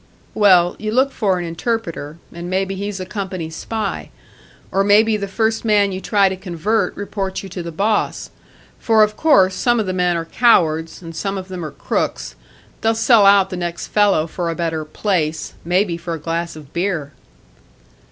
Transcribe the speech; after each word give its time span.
"Well, 0.33 0.75
you 0.79 0.91
look 0.91 1.11
for 1.11 1.37
an 1.37 1.45
interpreter 1.45 2.17
and 2.33 2.49
maybe 2.49 2.73
he's 2.73 2.99
a 2.99 3.05
company 3.05 3.51
spy. 3.51 4.09
Or 4.71 4.83
maybe 4.83 5.15
the 5.15 5.27
first 5.27 5.63
man 5.63 5.91
you 5.91 6.01
try 6.01 6.27
to 6.27 6.35
convert 6.35 6.95
reports 6.95 7.43
you 7.43 7.49
to 7.49 7.61
the 7.61 7.71
boss. 7.71 8.31
For, 8.79 9.03
of 9.03 9.15
course, 9.15 9.53
some 9.53 9.79
of 9.79 9.85
the 9.85 9.93
men 9.93 10.17
are 10.17 10.25
cowards, 10.25 11.03
and 11.03 11.15
some 11.15 11.37
of 11.37 11.49
them 11.49 11.63
are 11.63 11.69
crooks; 11.69 12.33
they'll 12.81 12.95
sell 12.95 13.27
out 13.27 13.51
the 13.51 13.57
next 13.57 13.89
fellow 13.89 14.25
for 14.25 14.49
a 14.49 14.55
better 14.55 14.83
'place' 14.85 15.53
maybe 15.63 15.97
for 15.97 16.15
a 16.15 16.19
glass 16.19 16.55
of 16.55 16.73
beer." 16.73 17.11